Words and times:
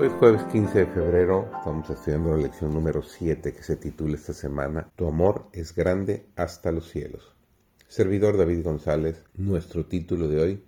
Hoy 0.00 0.06
es 0.06 0.14
jueves 0.14 0.44
15 0.44 0.78
de 0.78 0.86
febrero, 0.86 1.50
estamos 1.58 1.90
estudiando 1.90 2.30
la 2.30 2.38
lección 2.38 2.72
número 2.72 3.02
7 3.02 3.52
que 3.52 3.62
se 3.62 3.76
titula 3.76 4.14
esta 4.14 4.32
semana 4.32 4.90
Tu 4.96 5.06
amor 5.06 5.50
es 5.52 5.74
grande 5.74 6.24
hasta 6.36 6.72
los 6.72 6.88
cielos. 6.88 7.34
Servidor 7.86 8.38
David 8.38 8.64
González, 8.64 9.22
nuestro 9.34 9.84
título 9.84 10.28
de 10.28 10.40
hoy, 10.40 10.64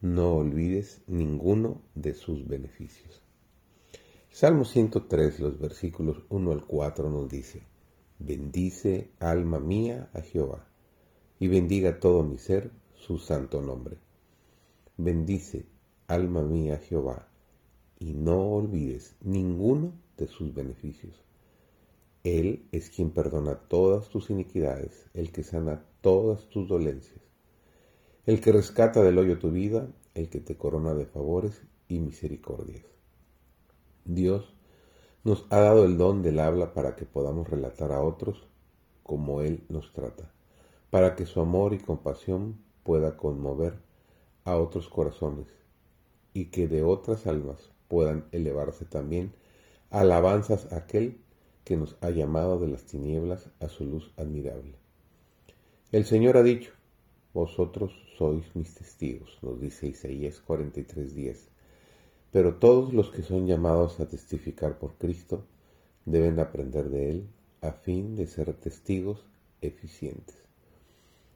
No 0.00 0.36
olvides 0.36 1.02
ninguno 1.06 1.82
de 1.94 2.14
sus 2.14 2.48
beneficios. 2.48 3.22
Salmo 4.30 4.64
103, 4.64 5.40
los 5.40 5.60
versículos 5.60 6.22
1 6.30 6.50
al 6.50 6.64
4 6.64 7.10
nos 7.10 7.28
dice, 7.28 7.66
Bendice 8.18 9.10
alma 9.20 9.60
mía 9.60 10.08
a 10.14 10.22
Jehová, 10.22 10.66
y 11.38 11.48
bendiga 11.48 12.00
todo 12.00 12.22
mi 12.22 12.38
ser 12.38 12.70
su 12.94 13.18
santo 13.18 13.60
nombre. 13.60 13.98
Bendice 14.96 15.66
alma 16.08 16.40
mía 16.40 16.76
a 16.76 16.78
Jehová 16.78 17.28
y 17.98 18.14
no 18.14 18.40
olvides 18.54 19.16
ninguno 19.22 19.92
de 20.16 20.26
sus 20.26 20.54
beneficios. 20.54 21.24
Él 22.22 22.66
es 22.72 22.90
quien 22.90 23.10
perdona 23.10 23.56
todas 23.68 24.08
tus 24.08 24.30
iniquidades, 24.30 25.06
el 25.12 25.30
que 25.30 25.42
sana 25.42 25.84
todas 26.00 26.48
tus 26.48 26.68
dolencias, 26.68 27.20
el 28.26 28.40
que 28.40 28.52
rescata 28.52 29.02
del 29.02 29.18
hoyo 29.18 29.38
tu 29.38 29.50
vida, 29.50 29.88
el 30.14 30.30
que 30.30 30.40
te 30.40 30.56
corona 30.56 30.94
de 30.94 31.06
favores 31.06 31.62
y 31.88 31.98
misericordias. 31.98 32.84
Dios 34.04 34.54
nos 35.22 35.46
ha 35.50 35.60
dado 35.60 35.84
el 35.84 35.98
don 35.98 36.22
del 36.22 36.38
habla 36.38 36.72
para 36.72 36.96
que 36.96 37.04
podamos 37.04 37.48
relatar 37.48 37.92
a 37.92 38.02
otros 38.02 38.46
como 39.02 39.42
Él 39.42 39.64
nos 39.68 39.92
trata, 39.92 40.32
para 40.90 41.14
que 41.14 41.26
su 41.26 41.40
amor 41.40 41.74
y 41.74 41.78
compasión 41.78 42.58
pueda 42.82 43.16
conmover 43.16 43.78
a 44.44 44.56
otros 44.56 44.88
corazones 44.88 45.48
y 46.32 46.46
que 46.46 46.68
de 46.68 46.82
otras 46.82 47.26
almas 47.26 47.73
puedan 47.94 48.24
elevarse 48.32 48.84
también 48.84 49.30
alabanzas 49.90 50.72
a 50.72 50.78
aquel 50.78 51.20
que 51.62 51.76
nos 51.76 51.96
ha 52.00 52.10
llamado 52.10 52.58
de 52.58 52.66
las 52.66 52.86
tinieblas 52.86 53.48
a 53.60 53.68
su 53.68 53.84
luz 53.84 54.10
admirable. 54.16 54.74
El 55.92 56.04
Señor 56.04 56.36
ha 56.36 56.42
dicho, 56.42 56.72
vosotros 57.32 57.92
sois 58.18 58.44
mis 58.56 58.74
testigos, 58.74 59.38
nos 59.42 59.60
dice 59.60 59.86
Isaías 59.86 60.42
43:10, 60.44 61.36
pero 62.32 62.56
todos 62.56 62.92
los 62.92 63.12
que 63.12 63.22
son 63.22 63.46
llamados 63.46 64.00
a 64.00 64.08
testificar 64.08 64.76
por 64.80 64.94
Cristo 64.94 65.44
deben 66.04 66.40
aprender 66.40 66.90
de 66.90 67.10
Él 67.10 67.28
a 67.60 67.70
fin 67.70 68.16
de 68.16 68.26
ser 68.26 68.52
testigos 68.54 69.24
eficientes. 69.60 70.34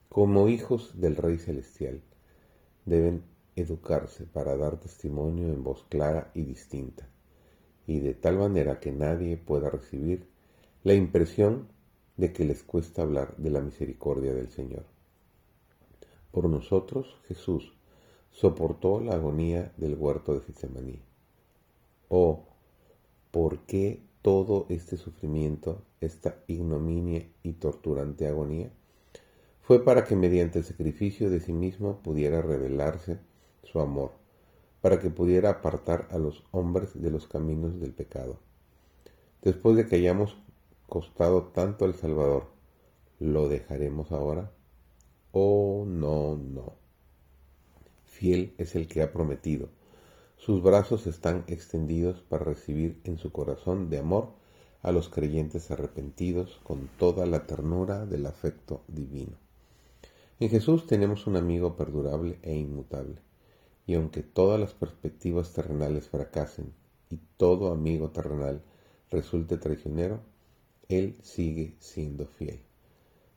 Como 0.08 0.48
hijos 0.48 1.00
del 1.00 1.14
Rey 1.14 1.38
Celestial, 1.38 2.02
deben 2.84 3.22
educarse 3.60 4.24
para 4.24 4.56
dar 4.56 4.78
testimonio 4.78 5.48
en 5.48 5.62
voz 5.62 5.84
clara 5.88 6.30
y 6.34 6.42
distinta, 6.42 7.08
y 7.86 8.00
de 8.00 8.14
tal 8.14 8.38
manera 8.38 8.80
que 8.80 8.92
nadie 8.92 9.36
pueda 9.36 9.70
recibir 9.70 10.28
la 10.84 10.94
impresión 10.94 11.68
de 12.16 12.32
que 12.32 12.44
les 12.44 12.62
cuesta 12.62 13.02
hablar 13.02 13.36
de 13.36 13.50
la 13.50 13.60
misericordia 13.60 14.34
del 14.34 14.50
Señor. 14.50 14.84
Por 16.32 16.48
nosotros 16.48 17.18
Jesús 17.26 17.72
soportó 18.30 19.00
la 19.00 19.14
agonía 19.14 19.72
del 19.76 19.94
huerto 19.94 20.34
de 20.34 20.40
Getsemaní. 20.40 21.00
Oh, 22.08 22.44
¿por 23.30 23.60
qué 23.60 24.02
todo 24.22 24.66
este 24.68 24.96
sufrimiento, 24.96 25.82
esta 26.00 26.42
ignominia 26.46 27.28
y 27.42 27.54
torturante 27.54 28.26
agonía? 28.26 28.70
Fue 29.62 29.84
para 29.84 30.04
que 30.04 30.16
mediante 30.16 30.58
el 30.60 30.64
sacrificio 30.64 31.30
de 31.30 31.40
sí 31.40 31.52
mismo 31.52 32.00
pudiera 32.02 32.40
revelarse 32.40 33.18
su 33.64 33.80
amor, 33.80 34.12
para 34.80 35.00
que 35.00 35.10
pudiera 35.10 35.50
apartar 35.50 36.08
a 36.10 36.18
los 36.18 36.44
hombres 36.50 37.00
de 37.00 37.10
los 37.10 37.26
caminos 37.26 37.80
del 37.80 37.92
pecado. 37.92 38.38
Después 39.42 39.76
de 39.76 39.86
que 39.86 39.96
hayamos 39.96 40.36
costado 40.88 41.44
tanto 41.44 41.84
al 41.84 41.94
Salvador, 41.94 42.46
¿lo 43.20 43.48
dejaremos 43.48 44.12
ahora? 44.12 44.50
Oh, 45.32 45.84
no, 45.86 46.36
no. 46.36 46.72
Fiel 48.06 48.54
es 48.58 48.74
el 48.74 48.88
que 48.88 49.02
ha 49.02 49.12
prometido. 49.12 49.68
Sus 50.36 50.62
brazos 50.62 51.06
están 51.06 51.44
extendidos 51.46 52.20
para 52.22 52.44
recibir 52.44 53.00
en 53.04 53.18
su 53.18 53.30
corazón 53.32 53.90
de 53.90 53.98
amor 53.98 54.30
a 54.82 54.92
los 54.92 55.08
creyentes 55.08 55.70
arrepentidos 55.70 56.60
con 56.62 56.88
toda 56.98 57.26
la 57.26 57.46
ternura 57.46 58.06
del 58.06 58.26
afecto 58.26 58.82
divino. 58.88 59.36
En 60.40 60.48
Jesús 60.50 60.86
tenemos 60.86 61.26
un 61.26 61.36
amigo 61.36 61.76
perdurable 61.76 62.38
e 62.42 62.54
inmutable 62.54 63.20
y 63.88 63.94
aunque 63.94 64.22
todas 64.22 64.60
las 64.60 64.74
perspectivas 64.74 65.54
terrenales 65.54 66.10
fracasen 66.10 66.74
y 67.08 67.18
todo 67.38 67.72
amigo 67.72 68.10
terrenal 68.10 68.60
resulte 69.10 69.56
traicionero, 69.56 70.20
Él 70.90 71.16
sigue 71.22 71.74
siendo 71.78 72.26
fiel. 72.26 72.60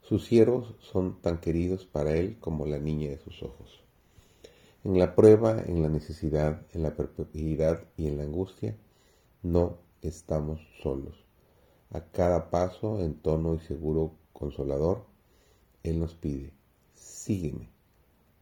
Sus 0.01 0.25
siervos 0.25 0.75
son 0.81 1.21
tan 1.21 1.39
queridos 1.39 1.85
para 1.85 2.17
Él 2.17 2.37
como 2.41 2.65
la 2.65 2.79
niña 2.79 3.09
de 3.09 3.17
sus 3.17 3.41
ojos. 3.43 3.81
En 4.83 4.99
la 4.99 5.15
prueba, 5.15 5.63
en 5.65 5.81
la 5.81 5.87
necesidad, 5.87 6.65
en 6.73 6.83
la 6.83 6.97
perpetuidad 6.97 7.85
y 7.95 8.07
en 8.07 8.17
la 8.17 8.23
angustia, 8.23 8.75
no 9.43 9.77
estamos 10.01 10.59
solos. 10.83 11.15
A 11.91 12.01
cada 12.01 12.49
paso, 12.49 12.99
en 12.99 13.13
tono 13.13 13.53
y 13.53 13.59
seguro 13.59 14.15
consolador, 14.33 15.05
Él 15.81 15.97
nos 15.97 16.13
pide, 16.13 16.51
sígueme, 16.93 17.69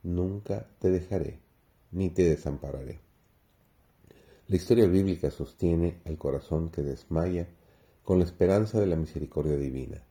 nunca 0.01 0.65
te 0.79 0.89
dejaré 0.89 1.48
ni 1.91 2.09
te 2.09 2.23
desampararé. 2.23 2.99
La 4.47 4.55
historia 4.55 4.87
bíblica 4.87 5.29
sostiene 5.29 6.01
al 6.05 6.17
corazón 6.17 6.69
que 6.69 6.81
desmaya 6.81 7.47
con 8.03 8.19
la 8.19 8.25
esperanza 8.25 8.79
de 8.79 8.87
la 8.87 8.95
misericordia 8.95 9.57
divina. 9.57 10.03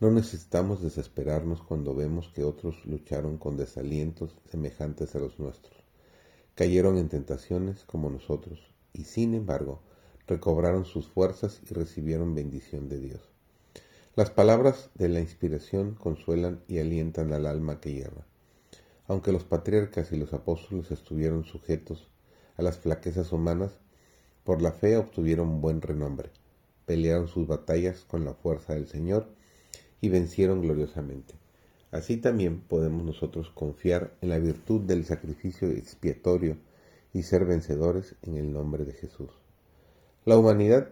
No 0.00 0.10
necesitamos 0.10 0.82
desesperarnos 0.82 1.62
cuando 1.62 1.94
vemos 1.94 2.28
que 2.34 2.42
otros 2.42 2.84
lucharon 2.86 3.38
con 3.38 3.56
desalientos 3.56 4.34
semejantes 4.50 5.14
a 5.14 5.18
los 5.18 5.38
nuestros. 5.38 5.76
Cayeron 6.54 6.98
en 6.98 7.08
tentaciones 7.08 7.84
como 7.84 8.10
nosotros 8.10 8.58
y 8.92 9.04
sin 9.04 9.34
embargo 9.34 9.80
recobraron 10.26 10.84
sus 10.84 11.06
fuerzas 11.06 11.60
y 11.70 11.74
recibieron 11.74 12.34
bendición 12.34 12.88
de 12.88 12.98
Dios. 12.98 13.20
Las 14.16 14.30
palabras 14.30 14.90
de 14.94 15.08
la 15.08 15.20
inspiración 15.20 15.94
consuelan 15.94 16.62
y 16.66 16.78
alientan 16.78 17.32
al 17.32 17.46
alma 17.46 17.80
que 17.80 17.92
hierra. 17.92 18.26
Aunque 19.10 19.32
los 19.32 19.42
patriarcas 19.42 20.12
y 20.12 20.16
los 20.16 20.32
apóstoles 20.32 20.92
estuvieron 20.92 21.44
sujetos 21.44 22.08
a 22.56 22.62
las 22.62 22.78
flaquezas 22.78 23.32
humanas, 23.32 23.72
por 24.44 24.62
la 24.62 24.70
fe 24.70 24.96
obtuvieron 24.96 25.60
buen 25.60 25.82
renombre, 25.82 26.30
pelearon 26.86 27.26
sus 27.26 27.48
batallas 27.48 28.04
con 28.04 28.24
la 28.24 28.34
fuerza 28.34 28.74
del 28.74 28.86
Señor 28.86 29.26
y 30.00 30.10
vencieron 30.10 30.62
gloriosamente. 30.62 31.34
Así 31.90 32.18
también 32.18 32.60
podemos 32.60 33.02
nosotros 33.02 33.50
confiar 33.50 34.14
en 34.20 34.28
la 34.28 34.38
virtud 34.38 34.82
del 34.82 35.04
sacrificio 35.04 35.68
expiatorio 35.70 36.56
y 37.12 37.24
ser 37.24 37.46
vencedores 37.46 38.14
en 38.22 38.36
el 38.36 38.52
nombre 38.52 38.84
de 38.84 38.92
Jesús. 38.92 39.30
La 40.24 40.38
humanidad 40.38 40.88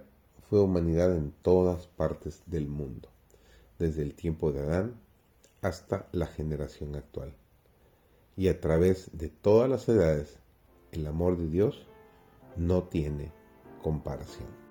fue 0.50 0.60
humanidad 0.60 1.14
en 1.14 1.30
todas 1.42 1.86
partes 1.86 2.42
del 2.46 2.66
mundo, 2.66 3.10
desde 3.78 4.02
el 4.02 4.16
tiempo 4.16 4.50
de 4.50 4.62
Adán 4.62 5.00
hasta 5.62 6.08
la 6.10 6.26
generación 6.26 6.96
actual 6.96 7.32
y 8.38 8.46
a 8.46 8.60
través 8.60 9.10
de 9.12 9.28
todas 9.28 9.68
las 9.68 9.88
edades, 9.88 10.38
el 10.92 11.08
amor 11.08 11.36
de 11.36 11.48
Dios 11.48 11.88
no 12.56 12.84
tiene 12.84 13.32
comparación. 13.82 14.67